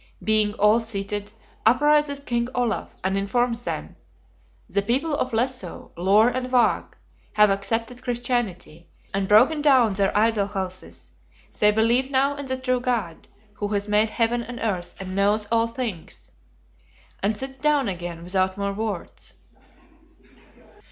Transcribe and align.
Being 0.23 0.55
all 0.55 0.79
seated, 0.79 1.31
uprises 1.63 2.21
King 2.21 2.49
Olaf, 2.55 2.95
and 3.03 3.15
informs 3.15 3.65
them: 3.65 3.95
"The 4.67 4.81
people 4.81 5.13
of 5.13 5.31
Lesso, 5.31 5.91
Loar, 5.95 6.27
and 6.29 6.47
Vaage, 6.49 6.93
have 7.33 7.51
accepted 7.51 8.01
Christianity, 8.01 8.87
and 9.13 9.27
broken 9.27 9.61
down 9.61 9.93
their 9.93 10.09
idol 10.17 10.47
houses: 10.47 11.11
they 11.59 11.69
believe 11.69 12.09
now 12.09 12.35
in 12.35 12.47
the 12.47 12.57
True 12.57 12.79
God, 12.79 13.27
who 13.53 13.67
has 13.67 13.87
made 13.87 14.09
heaven 14.09 14.41
and 14.41 14.59
earth, 14.59 14.95
and 14.99 15.15
knows 15.15 15.45
all 15.51 15.67
things;" 15.67 16.31
and 17.21 17.37
sits 17.37 17.59
down 17.59 17.87
again 17.87 18.23
without 18.23 18.57
more 18.57 18.73
words. 18.73 19.35